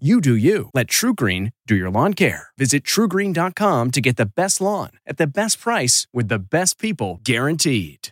[0.00, 0.70] You do you.
[0.74, 2.48] Let TruGreen do your lawn care.
[2.58, 7.20] Visit trugreen.com to get the best lawn at the best price with the best people
[7.22, 8.08] guaranteed.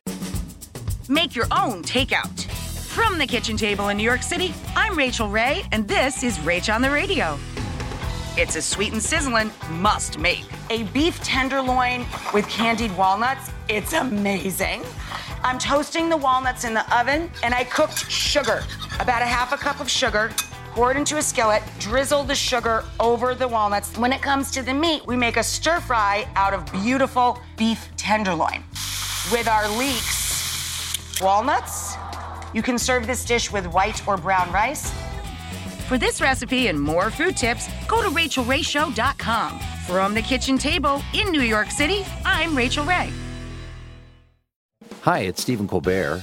[1.08, 2.44] Make your own takeout.
[2.86, 6.72] From the kitchen table in New York City, I'm Rachael Ray, and this is Rach
[6.72, 7.36] on the Radio.
[8.36, 10.44] It's a sweet and sizzling must make.
[10.70, 13.50] A beef tenderloin with candied walnuts.
[13.68, 14.84] It's amazing.
[15.42, 18.62] I'm toasting the walnuts in the oven, and I cooked sugar,
[19.00, 20.30] about a half a cup of sugar,
[20.72, 23.96] pour it into a skillet, drizzle the sugar over the walnuts.
[23.98, 27.88] When it comes to the meat, we make a stir fry out of beautiful beef
[27.96, 28.64] tenderloin.
[29.30, 31.94] With our leeks, walnuts,
[32.54, 34.92] you can serve this dish with white or brown rice.
[35.88, 39.60] For this recipe and more food tips, go to rachaelrayshow.com.
[39.86, 43.12] From the kitchen table in New York City, I'm Rachael Ray.
[45.02, 46.22] Hi, it's Stephen Colbert,